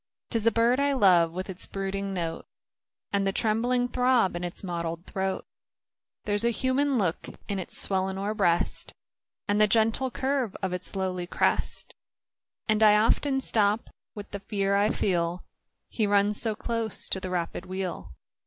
[0.31, 2.47] 'Tis a bird I love, with its brooding note,
[3.13, 5.45] And the trembling throb in its mottled throat;
[6.25, 8.93] There's a human look in its swellinor breast,
[9.47, 11.93] And the gentle curve of its lowly crest;
[12.67, 15.43] And I often stop with the fear I feel—
[15.87, 18.11] He runs so close to the rapid wheel.